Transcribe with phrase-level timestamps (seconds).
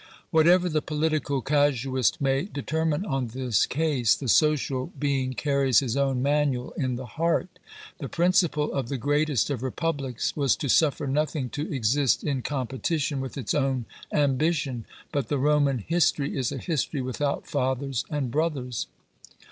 [0.31, 6.23] Whatever the political casuist may determine on this case, the social being carries his own
[6.23, 7.59] manual in the heart.
[7.99, 13.21] The principle of the greatest of republics was to suffer nothing to exist in competition
[13.21, 18.87] with its own ambition; but the Roman history is a history without fathers and brothers!